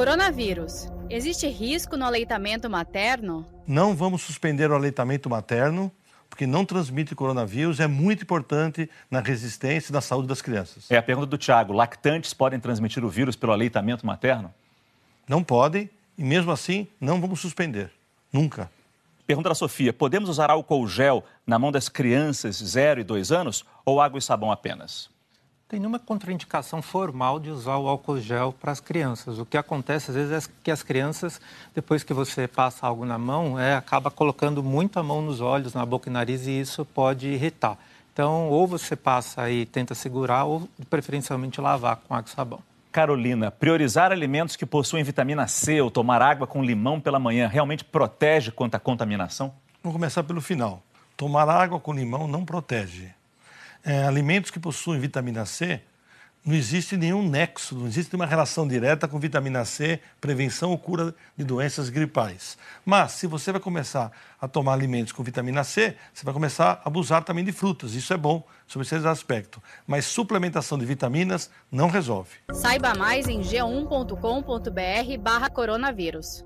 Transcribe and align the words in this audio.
Coronavírus. 0.00 0.88
Existe 1.10 1.46
risco 1.46 1.94
no 1.94 2.06
aleitamento 2.06 2.70
materno? 2.70 3.46
Não 3.66 3.94
vamos 3.94 4.22
suspender 4.22 4.70
o 4.70 4.74
aleitamento 4.74 5.28
materno, 5.28 5.92
porque 6.26 6.46
não 6.46 6.64
transmite 6.64 7.14
coronavírus, 7.14 7.80
é 7.80 7.86
muito 7.86 8.22
importante 8.22 8.88
na 9.10 9.20
resistência 9.20 9.90
e 9.90 9.92
na 9.92 10.00
saúde 10.00 10.26
das 10.26 10.40
crianças. 10.40 10.90
É 10.90 10.96
a 10.96 11.02
pergunta 11.02 11.26
do 11.26 11.36
Tiago: 11.36 11.74
lactantes 11.74 12.32
podem 12.32 12.58
transmitir 12.58 13.04
o 13.04 13.10
vírus 13.10 13.36
pelo 13.36 13.52
aleitamento 13.52 14.06
materno? 14.06 14.50
Não 15.28 15.44
podem, 15.44 15.90
e 16.16 16.24
mesmo 16.24 16.50
assim 16.50 16.88
não 16.98 17.20
vamos 17.20 17.38
suspender. 17.38 17.92
Nunca. 18.32 18.70
Pergunta 19.26 19.50
da 19.50 19.54
Sofia: 19.54 19.92
podemos 19.92 20.30
usar 20.30 20.50
álcool 20.50 20.88
gel 20.88 21.22
na 21.46 21.58
mão 21.58 21.70
das 21.70 21.90
crianças 21.90 22.56
0 22.56 23.02
e 23.02 23.04
2 23.04 23.32
anos 23.32 23.66
ou 23.84 24.00
água 24.00 24.18
e 24.18 24.22
sabão 24.22 24.50
apenas? 24.50 25.10
Tem 25.70 25.78
nenhuma 25.78 26.00
contraindicação 26.00 26.82
formal 26.82 27.38
de 27.38 27.48
usar 27.48 27.76
o 27.76 27.86
álcool 27.86 28.18
gel 28.18 28.52
para 28.52 28.72
as 28.72 28.80
crianças. 28.80 29.38
O 29.38 29.46
que 29.46 29.56
acontece 29.56 30.10
às 30.10 30.16
vezes 30.16 30.48
é 30.48 30.52
que 30.64 30.70
as 30.70 30.82
crianças, 30.82 31.40
depois 31.72 32.02
que 32.02 32.12
você 32.12 32.48
passa 32.48 32.88
algo 32.88 33.06
na 33.06 33.16
mão, 33.16 33.56
é, 33.56 33.76
acaba 33.76 34.10
colocando 34.10 34.64
muito 34.64 34.98
a 34.98 35.02
mão 35.02 35.22
nos 35.22 35.40
olhos, 35.40 35.72
na 35.72 35.86
boca 35.86 36.10
e 36.10 36.12
nariz 36.12 36.48
e 36.48 36.60
isso 36.60 36.84
pode 36.84 37.28
irritar. 37.28 37.78
Então, 38.12 38.48
ou 38.48 38.66
você 38.66 38.96
passa 38.96 39.48
e 39.48 39.64
tenta 39.64 39.94
segurar, 39.94 40.42
ou 40.42 40.68
preferencialmente 40.90 41.60
lavar 41.60 41.96
com 41.96 42.14
água 42.14 42.28
e 42.28 42.34
sabão. 42.34 42.58
Carolina, 42.90 43.52
priorizar 43.52 44.10
alimentos 44.10 44.56
que 44.56 44.66
possuem 44.66 45.04
vitamina 45.04 45.46
C 45.46 45.80
ou 45.80 45.88
tomar 45.88 46.20
água 46.20 46.48
com 46.48 46.64
limão 46.64 47.00
pela 47.00 47.20
manhã 47.20 47.46
realmente 47.46 47.84
protege 47.84 48.50
contra 48.50 48.78
a 48.78 48.80
contaminação? 48.80 49.54
Vamos 49.84 49.94
começar 49.94 50.24
pelo 50.24 50.40
final. 50.40 50.82
Tomar 51.16 51.48
água 51.48 51.78
com 51.78 51.92
limão 51.92 52.26
não 52.26 52.44
protege 52.44 53.19
é, 53.84 54.04
alimentos 54.04 54.50
que 54.50 54.58
possuem 54.58 55.00
vitamina 55.00 55.44
C, 55.46 55.80
não 56.44 56.54
existe 56.54 56.96
nenhum 56.96 57.28
nexo, 57.28 57.74
não 57.74 57.86
existe 57.86 58.16
uma 58.16 58.24
relação 58.24 58.66
direta 58.66 59.06
com 59.06 59.18
vitamina 59.18 59.62
C, 59.66 60.00
prevenção 60.18 60.70
ou 60.70 60.78
cura 60.78 61.14
de 61.36 61.44
doenças 61.44 61.90
gripais. 61.90 62.56
Mas, 62.82 63.12
se 63.12 63.26
você 63.26 63.52
vai 63.52 63.60
começar 63.60 64.10
a 64.40 64.48
tomar 64.48 64.72
alimentos 64.72 65.12
com 65.12 65.22
vitamina 65.22 65.62
C, 65.64 65.94
você 66.14 66.24
vai 66.24 66.32
começar 66.32 66.80
a 66.82 66.88
abusar 66.88 67.22
também 67.24 67.44
de 67.44 67.52
frutas. 67.52 67.92
Isso 67.92 68.14
é 68.14 68.16
bom 68.16 68.42
sobre 68.66 68.86
esses 68.86 69.04
aspectos. 69.04 69.62
Mas 69.86 70.06
suplementação 70.06 70.78
de 70.78 70.86
vitaminas 70.86 71.50
não 71.70 71.90
resolve. 71.90 72.30
Saiba 72.54 72.94
mais 72.94 73.28
em 73.28 73.40
g1.com.br 73.42 75.18
barra 75.20 75.50
coronavírus. 75.50 76.42